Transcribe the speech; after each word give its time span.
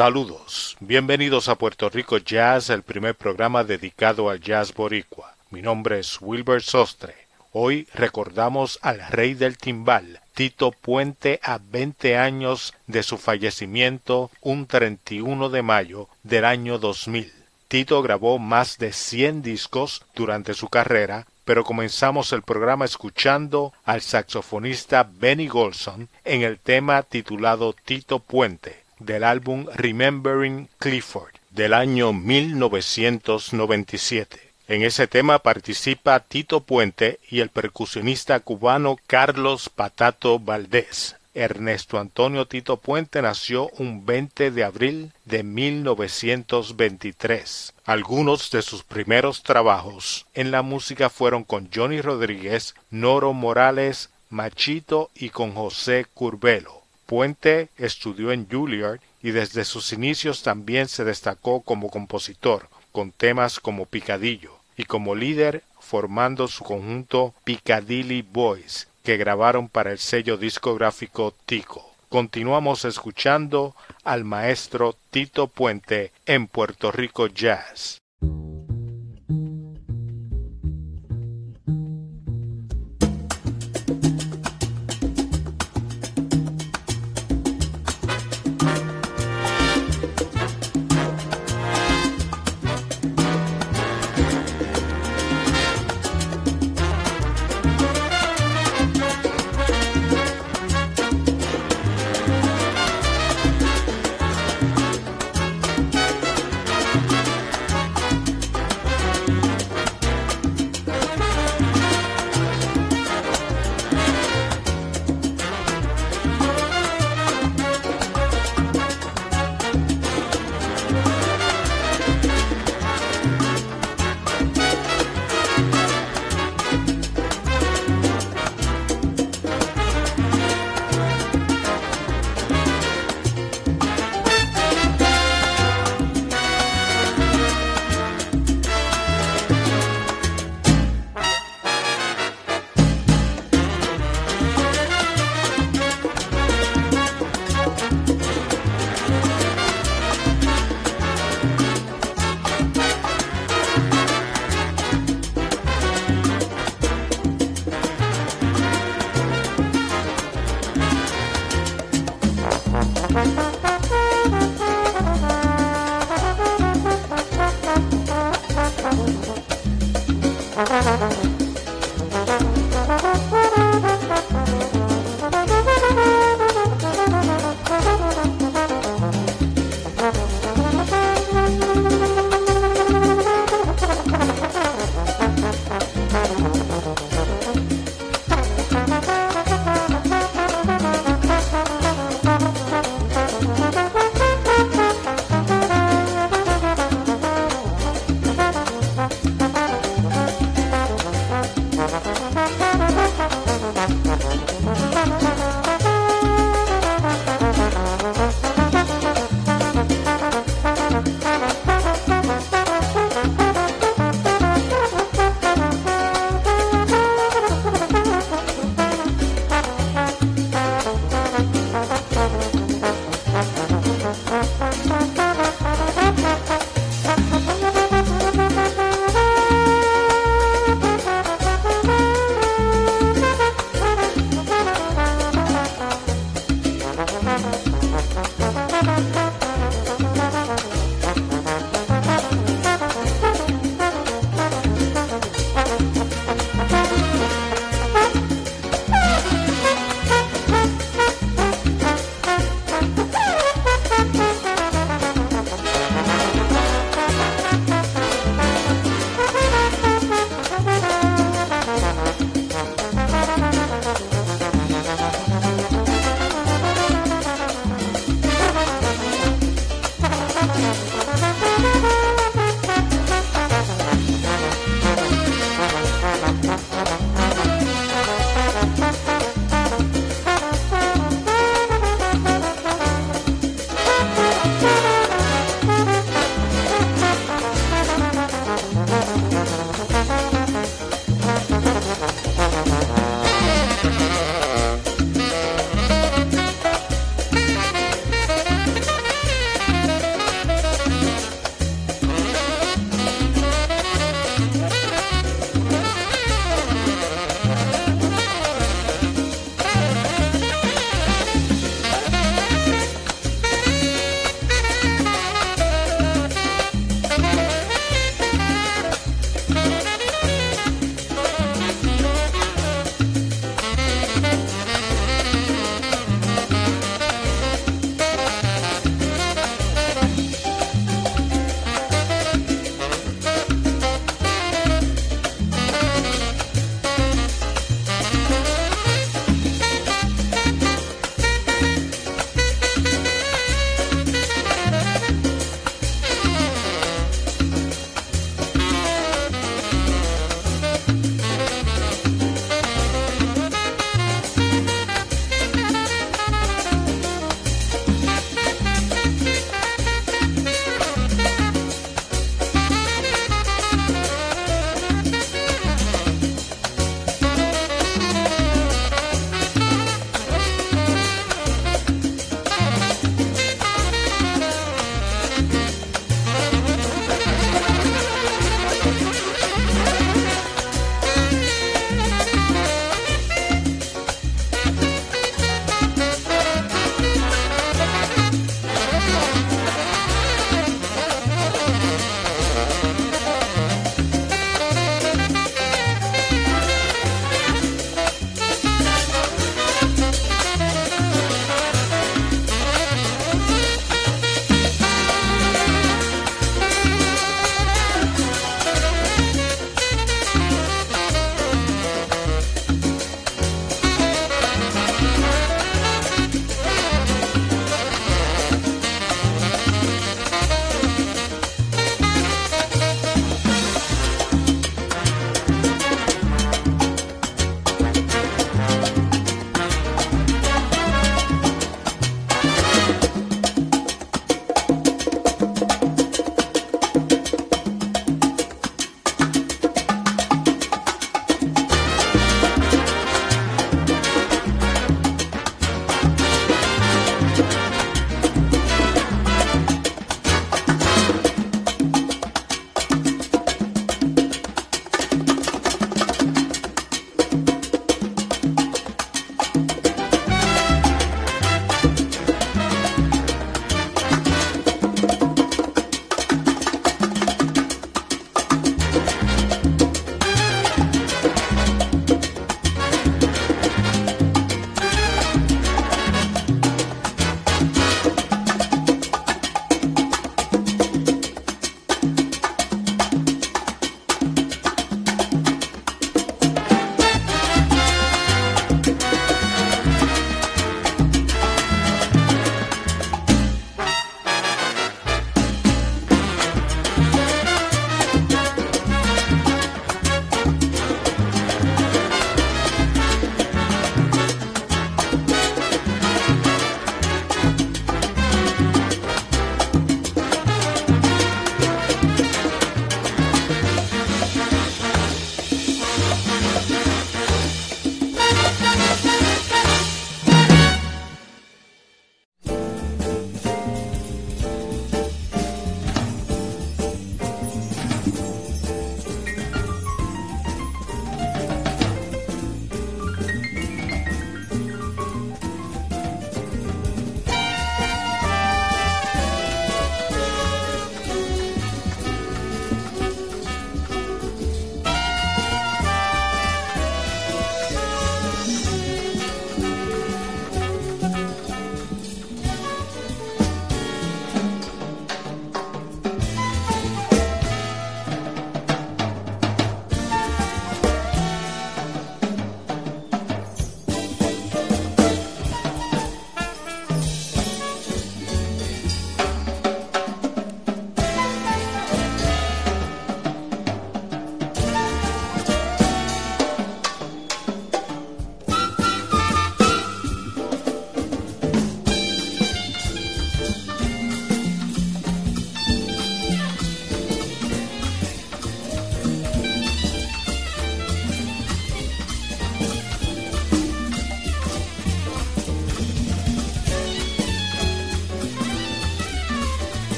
Saludos, 0.00 0.78
bienvenidos 0.80 1.50
a 1.50 1.56
Puerto 1.56 1.90
Rico 1.90 2.16
Jazz, 2.16 2.70
el 2.70 2.82
primer 2.82 3.14
programa 3.14 3.64
dedicado 3.64 4.30
al 4.30 4.40
jazz 4.40 4.72
boricua. 4.72 5.34
Mi 5.50 5.60
nombre 5.60 5.98
es 5.98 6.16
Wilbur 6.22 6.62
Sostre. 6.62 7.14
Hoy 7.52 7.86
recordamos 7.92 8.78
al 8.80 9.06
rey 9.10 9.34
del 9.34 9.58
timbal, 9.58 10.20
Tito 10.32 10.70
Puente, 10.70 11.38
a 11.42 11.58
20 11.58 12.16
años 12.16 12.72
de 12.86 13.02
su 13.02 13.18
fallecimiento, 13.18 14.30
un 14.40 14.66
31 14.66 15.50
de 15.50 15.60
mayo 15.60 16.08
del 16.22 16.46
año 16.46 16.78
2000. 16.78 17.30
Tito 17.68 18.00
grabó 18.00 18.38
más 18.38 18.78
de 18.78 18.94
100 18.94 19.42
discos 19.42 20.02
durante 20.14 20.54
su 20.54 20.70
carrera, 20.70 21.26
pero 21.44 21.62
comenzamos 21.62 22.32
el 22.32 22.40
programa 22.40 22.86
escuchando 22.86 23.74
al 23.84 24.00
saxofonista 24.00 25.06
Benny 25.12 25.48
Golson 25.48 26.08
en 26.24 26.40
el 26.40 26.58
tema 26.58 27.02
titulado 27.02 27.74
Tito 27.74 28.18
Puente 28.18 28.80
del 29.00 29.24
álbum 29.24 29.66
Remembering 29.74 30.68
Clifford 30.78 31.32
del 31.50 31.74
año 31.74 32.12
1997. 32.12 34.38
En 34.68 34.82
ese 34.82 35.08
tema 35.08 35.40
participa 35.40 36.20
Tito 36.20 36.60
Puente 36.60 37.18
y 37.28 37.40
el 37.40 37.48
percusionista 37.48 38.38
cubano 38.38 38.96
Carlos 39.08 39.68
Patato 39.68 40.38
Valdés. 40.38 41.16
Ernesto 41.34 41.98
Antonio 41.98 42.46
Tito 42.46 42.76
Puente 42.76 43.20
nació 43.22 43.68
un 43.78 44.06
20 44.06 44.52
de 44.52 44.64
abril 44.64 45.12
de 45.24 45.42
1923. 45.42 47.74
Algunos 47.84 48.50
de 48.50 48.60
sus 48.62 48.84
primeros 48.84 49.42
trabajos 49.42 50.26
en 50.34 50.50
la 50.50 50.62
música 50.62 51.10
fueron 51.10 51.44
con 51.44 51.68
Johnny 51.72 52.00
Rodríguez, 52.00 52.74
Noro 52.90 53.32
Morales, 53.32 54.10
Machito 54.28 55.10
y 55.14 55.30
con 55.30 55.54
José 55.54 56.04
Curbelo. 56.14 56.79
Puente 57.10 57.70
estudió 57.76 58.30
en 58.30 58.48
Juilliard 58.48 59.00
y 59.20 59.32
desde 59.32 59.64
sus 59.64 59.92
inicios 59.92 60.44
también 60.44 60.86
se 60.86 61.02
destacó 61.02 61.60
como 61.60 61.90
compositor, 61.90 62.68
con 62.92 63.10
temas 63.10 63.58
como 63.58 63.86
Picadillo 63.86 64.52
y 64.76 64.84
como 64.84 65.16
líder 65.16 65.64
formando 65.80 66.46
su 66.46 66.62
conjunto 66.62 67.34
Piccadilly 67.42 68.22
Boys, 68.22 68.86
que 69.02 69.16
grabaron 69.16 69.68
para 69.68 69.90
el 69.90 69.98
sello 69.98 70.36
discográfico 70.36 71.34
Tico. 71.46 71.92
Continuamos 72.08 72.84
escuchando 72.84 73.74
al 74.04 74.22
maestro 74.22 74.94
Tito 75.10 75.48
Puente 75.48 76.12
en 76.26 76.46
Puerto 76.46 76.92
Rico 76.92 77.26
Jazz. 77.26 77.99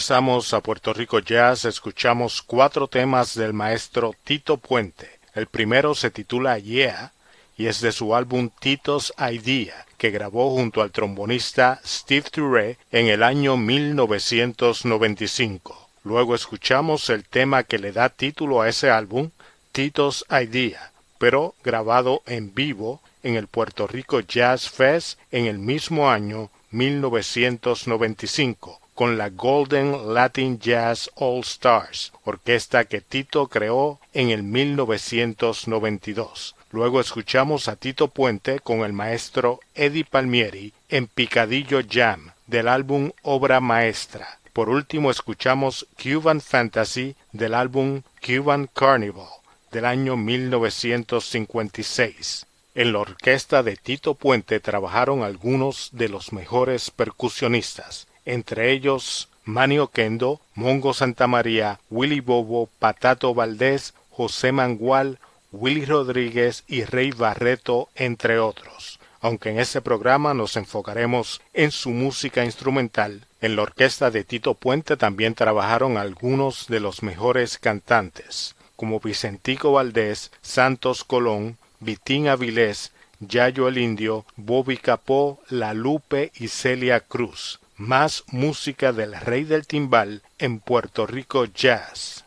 Regresamos 0.00 0.54
a 0.54 0.62
Puerto 0.62 0.94
Rico 0.94 1.18
Jazz, 1.18 1.66
escuchamos 1.66 2.40
cuatro 2.40 2.88
temas 2.88 3.34
del 3.34 3.52
maestro 3.52 4.14
Tito 4.24 4.56
Puente. 4.56 5.10
El 5.34 5.46
primero 5.46 5.94
se 5.94 6.10
titula 6.10 6.58
Yeah 6.58 7.12
y 7.58 7.66
es 7.66 7.82
de 7.82 7.92
su 7.92 8.14
álbum 8.14 8.48
Tito's 8.60 9.12
Idea, 9.18 9.84
que 9.98 10.10
grabó 10.10 10.54
junto 10.54 10.80
al 10.80 10.90
trombonista 10.90 11.82
Steve 11.84 12.30
Touré 12.30 12.78
en 12.90 13.08
el 13.08 13.22
año 13.22 13.58
1995. 13.58 15.90
Luego 16.04 16.34
escuchamos 16.34 17.10
el 17.10 17.24
tema 17.24 17.64
que 17.64 17.78
le 17.78 17.92
da 17.92 18.08
título 18.08 18.62
a 18.62 18.70
ese 18.70 18.88
álbum, 18.88 19.28
Tito's 19.70 20.24
Idea, 20.30 20.92
pero 21.18 21.54
grabado 21.62 22.22
en 22.24 22.54
vivo 22.54 23.02
en 23.22 23.34
el 23.34 23.48
Puerto 23.48 23.86
Rico 23.86 24.20
Jazz 24.20 24.70
Fest 24.70 25.18
en 25.30 25.44
el 25.44 25.58
mismo 25.58 26.10
año 26.10 26.48
1995 26.70 28.79
con 29.00 29.16
la 29.16 29.30
Golden 29.30 30.12
Latin 30.12 30.58
Jazz 30.58 31.10
All 31.14 31.40
Stars, 31.40 32.12
orquesta 32.22 32.84
que 32.84 33.00
Tito 33.00 33.46
creó 33.46 33.98
en 34.12 34.28
el 34.28 34.42
1992. 34.42 36.54
Luego 36.70 37.00
escuchamos 37.00 37.68
a 37.68 37.76
Tito 37.76 38.08
Puente 38.08 38.60
con 38.60 38.80
el 38.80 38.92
maestro 38.92 39.60
Eddie 39.74 40.04
Palmieri 40.04 40.74
en 40.90 41.06
Picadillo 41.06 41.80
Jam 41.90 42.32
del 42.46 42.68
álbum 42.68 43.12
Obra 43.22 43.60
Maestra. 43.60 44.38
Por 44.52 44.68
último 44.68 45.10
escuchamos 45.10 45.86
Cuban 45.96 46.42
Fantasy 46.42 47.16
del 47.32 47.54
álbum 47.54 48.02
Cuban 48.22 48.66
Carnival 48.66 49.28
del 49.72 49.86
año 49.86 50.18
1956. 50.18 52.44
En 52.74 52.92
la 52.92 52.98
orquesta 52.98 53.62
de 53.62 53.76
Tito 53.76 54.12
Puente 54.12 54.60
trabajaron 54.60 55.22
algunos 55.22 55.88
de 55.92 56.10
los 56.10 56.34
mejores 56.34 56.90
percusionistas 56.90 58.09
entre 58.32 58.72
ellos 58.72 59.28
Manio 59.44 59.88
Kendo, 59.88 60.40
Mongo 60.54 60.94
Santamaría, 60.94 61.80
Willy 61.90 62.20
Bobo, 62.20 62.68
Patato 62.78 63.34
Valdés, 63.34 63.94
José 64.10 64.52
Mangual, 64.52 65.18
Willy 65.50 65.84
Rodríguez 65.84 66.62
y 66.68 66.84
Rey 66.84 67.10
Barreto, 67.10 67.88
entre 67.96 68.38
otros. 68.38 69.00
Aunque 69.20 69.50
en 69.50 69.58
este 69.58 69.80
programa 69.80 70.34
nos 70.34 70.56
enfocaremos 70.56 71.40
en 71.52 71.72
su 71.72 71.90
música 71.90 72.44
instrumental, 72.44 73.26
en 73.40 73.56
la 73.56 73.62
orquesta 73.62 74.10
de 74.10 74.24
Tito 74.24 74.54
Puente 74.54 74.96
también 74.96 75.34
trabajaron 75.34 75.96
algunos 75.96 76.68
de 76.68 76.80
los 76.80 77.02
mejores 77.02 77.58
cantantes, 77.58 78.54
como 78.76 79.00
Vicentico 79.00 79.72
Valdés, 79.72 80.30
Santos 80.42 81.02
Colón, 81.02 81.58
Vitín 81.80 82.28
Avilés, 82.28 82.92
Yayo 83.18 83.68
el 83.68 83.78
Indio, 83.78 84.24
Bobby 84.36 84.76
Capó, 84.76 85.40
La 85.48 85.74
Lupe 85.74 86.30
y 86.36 86.48
Celia 86.48 87.00
Cruz 87.00 87.58
más 87.80 88.24
música 88.30 88.92
del 88.92 89.18
rey 89.18 89.44
del 89.44 89.66
timbal 89.66 90.22
en 90.38 90.60
Puerto 90.60 91.06
Rico 91.06 91.46
Jazz. 91.46 92.19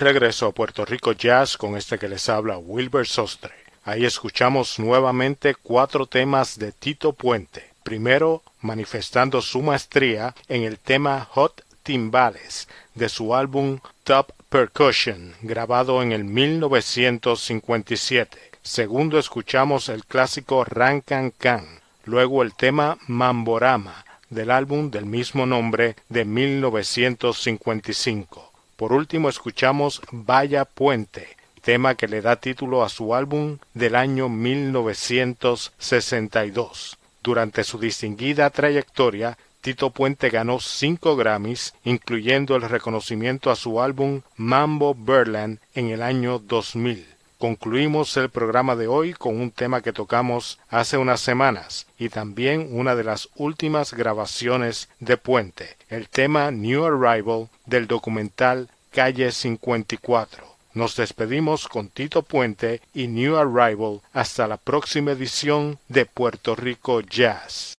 Regreso 0.00 0.46
a 0.46 0.52
Puerto 0.52 0.84
Rico 0.84 1.12
Jazz 1.12 1.56
con 1.56 1.76
este 1.76 1.98
que 1.98 2.08
les 2.08 2.28
habla 2.28 2.58
Wilbur 2.58 3.06
Sostre. 3.06 3.54
Ahí 3.84 4.04
escuchamos 4.04 4.78
nuevamente 4.78 5.54
cuatro 5.54 6.04
temas 6.06 6.58
de 6.58 6.72
Tito 6.72 7.12
Puente. 7.12 7.70
Primero, 7.82 8.42
manifestando 8.60 9.40
su 9.40 9.62
maestría 9.62 10.34
en 10.48 10.64
el 10.64 10.78
tema 10.78 11.26
Hot 11.30 11.64
Timbales 11.82 12.68
de 12.94 13.08
su 13.08 13.34
álbum 13.34 13.78
Top 14.04 14.32
Percussion, 14.48 15.34
grabado 15.42 16.02
en 16.02 16.12
el 16.12 16.24
1957. 16.24 18.38
Segundo, 18.62 19.18
escuchamos 19.18 19.88
el 19.88 20.04
clásico 20.04 20.64
Rancan 20.64 21.30
Can. 21.30 21.64
Luego 22.04 22.42
el 22.42 22.54
tema 22.54 22.98
Mamborama 23.06 24.04
del 24.30 24.50
álbum 24.50 24.90
del 24.90 25.04
mismo 25.06 25.46
nombre 25.46 25.94
de 26.08 26.24
1955. 26.24 28.45
Por 28.76 28.92
último, 28.92 29.28
escuchamos 29.30 30.02
Vaya 30.12 30.66
Puente, 30.66 31.38
tema 31.62 31.94
que 31.94 32.08
le 32.08 32.20
da 32.20 32.36
título 32.36 32.84
a 32.84 32.90
su 32.90 33.14
álbum 33.14 33.56
del 33.72 33.96
año 33.96 34.28
1962. 34.28 36.98
Durante 37.22 37.64
su 37.64 37.78
distinguida 37.78 38.50
trayectoria, 38.50 39.38
Tito 39.62 39.88
Puente 39.90 40.28
ganó 40.28 40.60
cinco 40.60 41.16
Grammys, 41.16 41.72
incluyendo 41.84 42.54
el 42.54 42.60
reconocimiento 42.62 43.50
a 43.50 43.56
su 43.56 43.80
álbum 43.80 44.20
Mambo 44.36 44.94
Berland 44.94 45.58
en 45.74 45.88
el 45.88 46.02
año 46.02 46.38
2000. 46.38 47.15
Concluimos 47.38 48.16
el 48.16 48.30
programa 48.30 48.76
de 48.76 48.86
hoy 48.86 49.12
con 49.12 49.38
un 49.38 49.50
tema 49.50 49.82
que 49.82 49.92
tocamos 49.92 50.58
hace 50.70 50.96
unas 50.96 51.20
semanas 51.20 51.86
y 51.98 52.08
también 52.08 52.68
una 52.70 52.94
de 52.94 53.04
las 53.04 53.28
últimas 53.36 53.92
grabaciones 53.92 54.88
de 55.00 55.18
Puente, 55.18 55.76
el 55.90 56.08
tema 56.08 56.50
New 56.50 56.86
Arrival 56.86 57.48
del 57.66 57.86
documental 57.86 58.70
Calle 58.90 59.30
54. 59.32 60.44
Nos 60.72 60.96
despedimos 60.96 61.68
con 61.68 61.88
Tito 61.88 62.22
Puente 62.22 62.80
y 62.94 63.06
New 63.06 63.36
Arrival 63.36 64.00
hasta 64.14 64.46
la 64.46 64.56
próxima 64.56 65.12
edición 65.12 65.78
de 65.88 66.06
Puerto 66.06 66.56
Rico 66.56 67.02
Jazz. 67.02 67.74